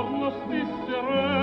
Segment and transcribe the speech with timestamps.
[0.00, 1.39] giorno stisse re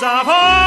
[0.00, 0.57] savor.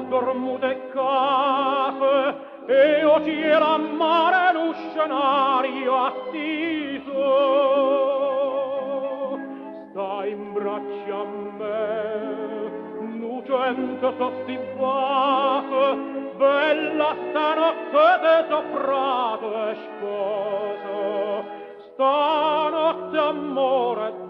[0.00, 2.34] dormude cafe
[2.66, 7.22] e o cielo mare l'uscenario attiso.
[9.90, 11.24] Sta in braccio a
[11.58, 12.22] me
[13.18, 15.96] lucente sostivate
[16.36, 21.44] bella stanotte de soprato e sposo.
[21.92, 24.21] Stanotte amore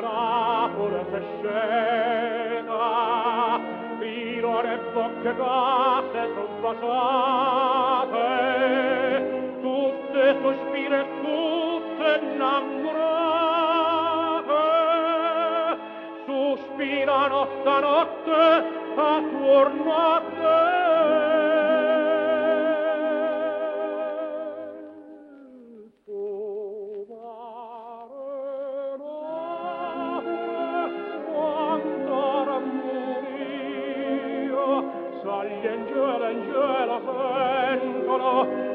[0.00, 2.80] rapola se scena
[3.98, 8.10] fino alle bocche basse son baciate
[9.60, 13.00] tutte sospire tutte innamorate.
[16.26, 18.64] Sospirano stanotte
[18.96, 20.41] attorno a te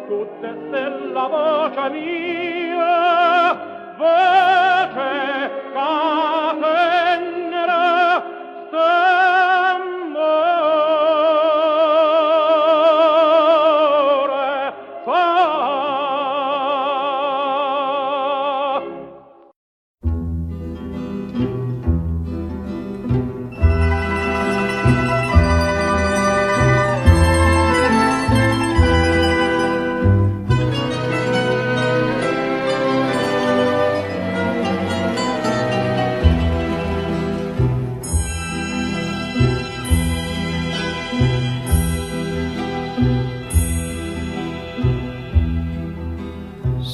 [0.08, 3.56] tutte stella voce mia
[3.98, 5.52] voce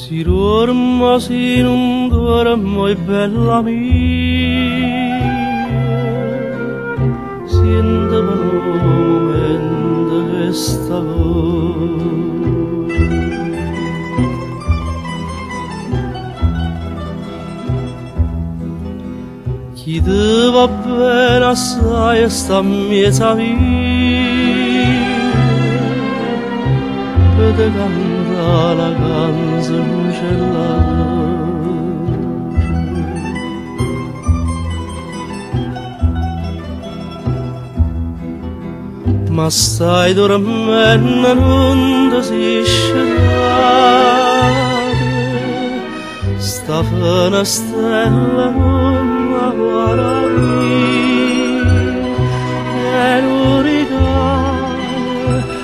[0.03, 3.71] Si dormo si non dormo è bella mia
[7.45, 10.17] Siéntamelo momento
[20.51, 22.23] va bene assai
[28.79, 31.03] la canzone la
[39.29, 43.31] Ma stai dormendo non ti si scendere
[46.37, 50.21] Sta fina stella non la guarda
[53.07, 54.83] E l'uricane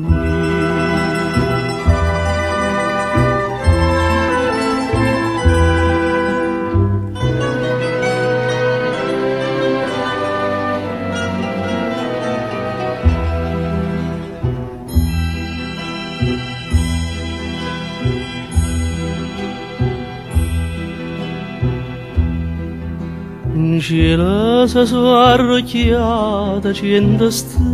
[23.89, 27.73] Cielo se svarchiata cento stelle,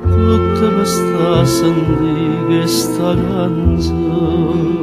[0.00, 4.76] tutta questa sandiga e sta canzone.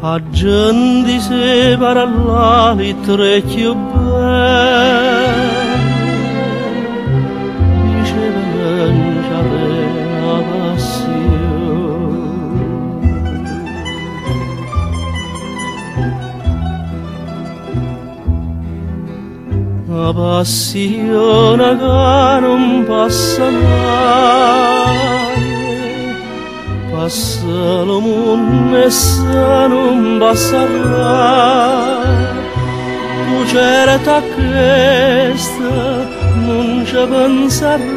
[0.00, 5.55] Aggendi se parallali trecchio bello,
[19.96, 24.94] La passione che non passa mai.
[26.90, 29.22] Passa lo mondo e se
[29.68, 32.02] non passerà
[33.26, 35.74] Tu certa questa
[36.44, 37.94] non ci penserai.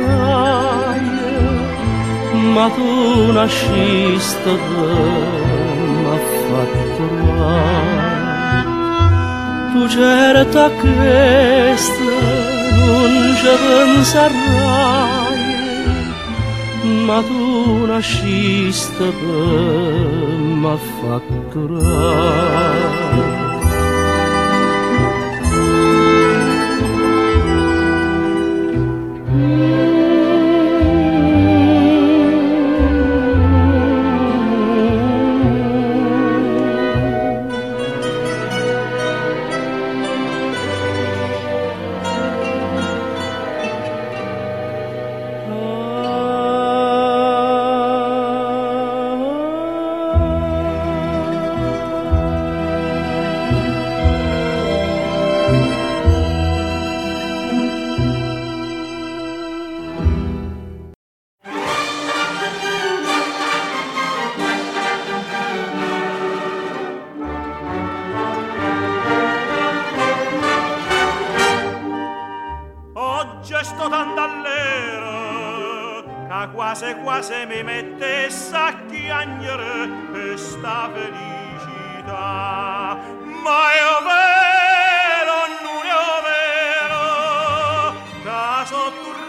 [2.53, 4.51] Ma tu nasciste
[6.47, 7.03] fatto
[7.37, 8.08] male
[9.79, 12.19] sugerta che sta
[12.79, 15.43] non giavan sarai,
[17.05, 17.43] ma tu
[17.85, 23.28] nasciste per m'affacturare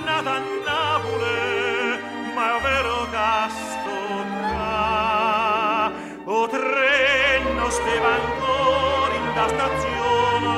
[0.05, 1.99] nata a Napoli,
[2.35, 3.95] ma vero casto
[4.39, 5.93] qua.
[6.25, 10.57] O treno steva ancora in da stazione,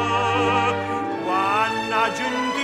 [1.25, 2.62] quando giunti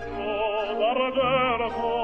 [0.00, 2.03] Oh, barbero,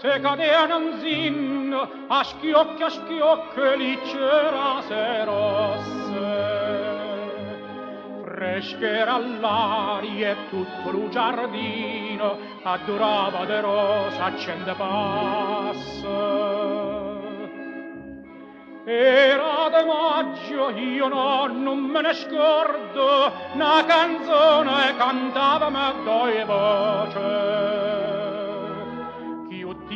[0.00, 1.72] te cadean zin
[2.08, 6.64] a schiocchi a schiocchi li cerase rosse.
[8.22, 16.16] Freschera l'aria e tutto il giardino adorava de rosa accende passa
[18.88, 27.85] era de maggio io no, non me ne scordo una canzone cantava me due voce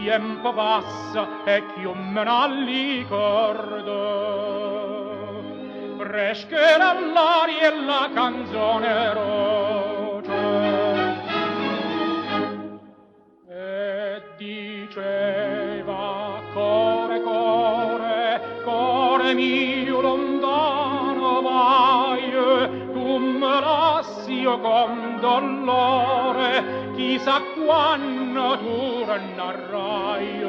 [0.01, 3.93] tiempo passa e ch'io me ne ricordo
[5.99, 10.33] frescherà l'aria e la canzone roce
[13.47, 22.31] e diceva core core core mio lontano vai
[22.93, 30.45] tu me lassi io con dolore chissà quando natura narrai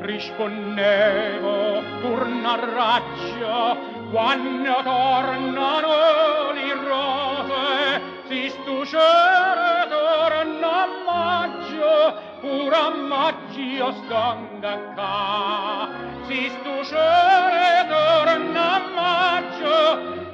[0.00, 3.76] rispondevo turnarraccia
[4.10, 15.88] quando tornano le rose si stuscere torna maggio pura maggio stanga ca
[16.26, 19.76] si stuscere torna maggio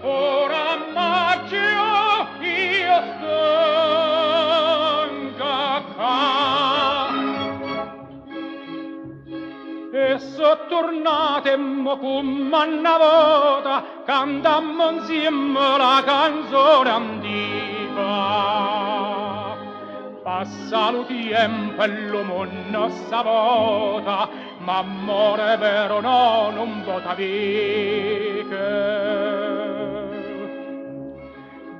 [0.02, 0.77] ora
[10.68, 18.06] tornatemmo cum una volta cantammo insieme la canzone antica.
[20.22, 24.28] Passa lo tempo e l'uomo non s'avota,
[24.58, 28.56] ma amore vero no, non vota viche.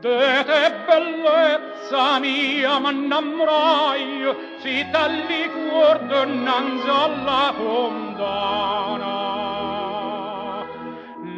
[0.01, 4.32] De te bellezza mia m'innamorai,
[4.62, 9.16] si tal cuor d'onanza alla fondana.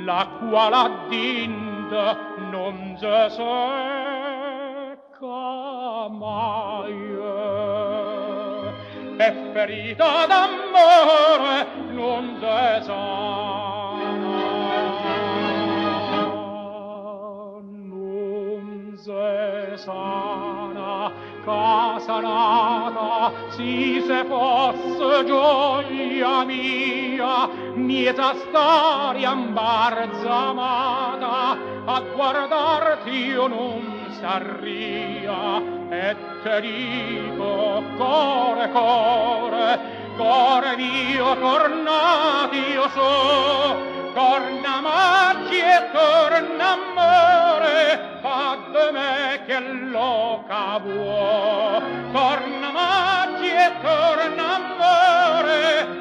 [0.04, 2.06] La qual addinda
[2.50, 3.88] non se secca
[6.20, 6.98] mai.
[9.26, 13.69] E ferita d'amore non se sa.
[19.84, 21.12] sana
[21.44, 31.56] casanata si se fosse gioia mia mieta stare ambarzamata
[31.86, 35.62] a guardarti io non sarria.
[35.90, 39.78] E te dico core core
[40.16, 43.76] core mio tornati io so
[44.14, 48.09] torna macchie torna amore.
[48.30, 49.58] Fa de me che
[49.94, 51.82] loca vuo.
[52.12, 55.99] Torna maggi e torna amore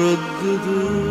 [0.00, 1.05] reddedir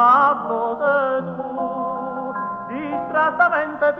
[0.00, 2.32] ma vote tu,
[2.68, 3.94] distrattamente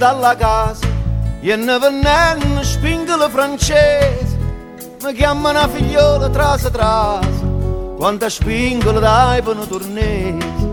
[0.00, 0.86] dalla casa
[1.42, 4.38] e ne venne spingolo francese.
[5.02, 7.44] Mi chiama una figliola trasa trasa
[7.98, 10.68] quando spingolo dai per tornese.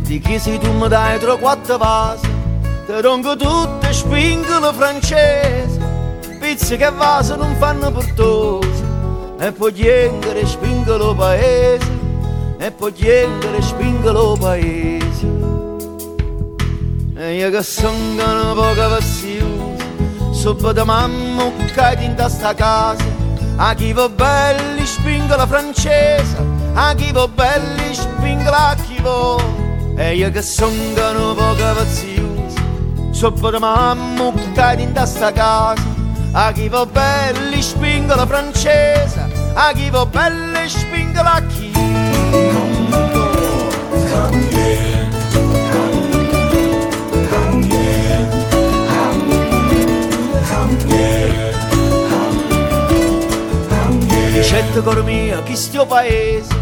[0.00, 2.26] Di chi sei tu mi dai tre quattro vasi
[2.86, 5.78] ti ronco tutte spingolo francese.
[6.40, 8.82] Pizze che vasi non fanno portose
[9.40, 11.90] e poi chiedere spingolo paese
[12.56, 15.03] e poi chiedere spingolo paese
[17.24, 19.84] e io che sono una poca paziusa,
[20.32, 23.02] subito mamma cae in sta casa.
[23.56, 26.36] A chi va belli spingo la francese,
[26.74, 29.36] a chi va belli spingo la chi va.
[29.96, 32.60] E io che sono una poca paziusa,
[33.10, 35.92] subito mamma cae in sta casa.
[36.32, 41.72] A chi va belli spingo la francese, a chi va belli spingo la chi.
[54.74, 56.52] Dicette cor mia chi sto paese?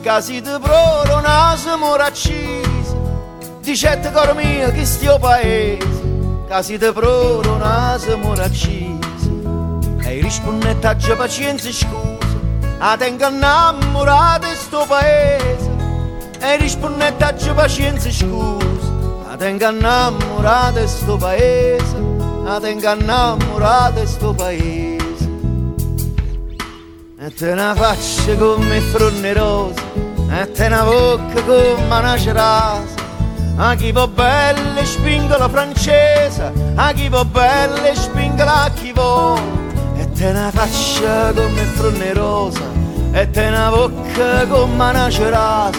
[0.00, 2.96] Casi di proro naso moraccisi
[3.60, 5.86] Dicette cor mia chi sto paese?
[6.48, 9.42] Casi di proro naso moraccisi
[10.02, 12.38] E rispondette a già pazienza scusa
[12.78, 15.70] A tengo innamorato di sto paese.
[16.40, 21.96] E rispondette a già pazienza scusa A tengo innamorato di sto paese.
[22.46, 24.97] A tengo innamorato di sto paese
[27.28, 29.82] e te una faccia come fronne rose,
[30.30, 33.06] e te una bocca come una cerasa.
[33.56, 39.42] A chi va belle spingo la francese, a chi va belle spingo la chi vuole.
[39.98, 42.62] E te una faccia come fronne rosa,
[43.12, 45.78] e te una bocca come una cerasa.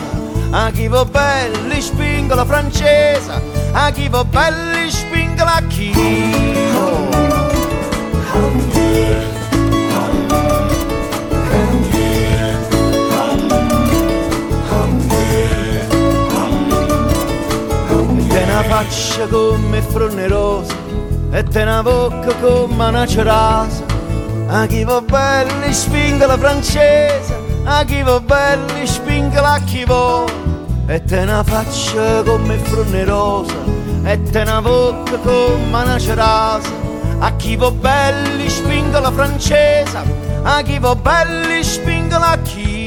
[0.52, 3.42] A chi va belle spingo la francese,
[3.72, 5.92] a chi va belle spingo la chi
[6.74, 7.29] vuole.
[18.70, 20.76] faccia come fronne rosa
[21.32, 23.84] e te una bocca come una cerasa.
[24.48, 30.32] A chi va belli spinga la francese, a chi va belli spinga la chi vuole.
[30.86, 33.56] E te una faccia come fronne rosa
[34.04, 36.70] e te una bocca come una cerasa.
[37.22, 39.98] A chi va belli spinga la francese,
[40.44, 42.79] a chi va belli spinga la chi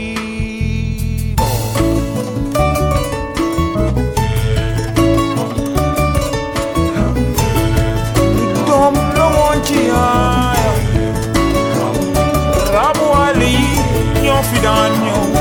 [12.74, 13.56] Rabu Ali,
[14.22, 15.31] nyon fidan nyon.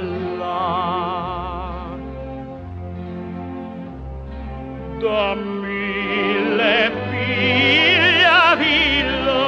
[0.00, 1.90] bella.
[5.00, 9.44] Da mille piglia villa.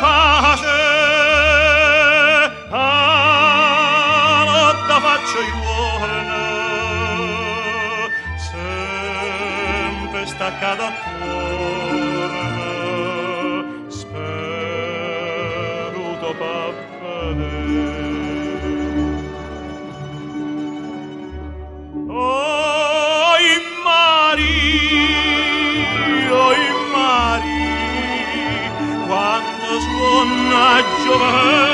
[0.00, 0.66] pace
[2.70, 6.46] faccio faccia iuorna
[8.36, 11.37] sempre staccata fuori
[31.10, 31.67] over.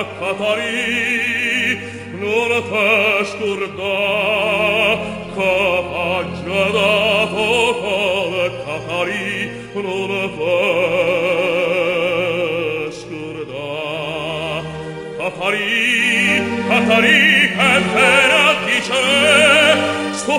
[0.00, 1.78] accaparì
[2.20, 3.98] non fa scordà
[5.34, 7.48] cavaggia dato
[7.82, 9.28] col caparì
[9.74, 10.56] non fa
[12.98, 13.74] scordà
[15.18, 15.68] caparì
[16.68, 17.22] caparì
[17.56, 18.12] che te
[18.66, 19.02] dice
[20.12, 20.36] sto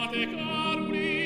[0.00, 1.25] i take all of you